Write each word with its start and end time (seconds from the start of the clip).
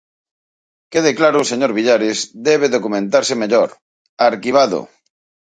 Quede 0.93 1.11
claro, 1.19 1.49
señor 1.51 1.71
Villares, 1.77 2.17
debe 2.47 2.67
documentarse 2.75 3.33
mellor, 3.41 3.69
arquivado! 4.29 4.79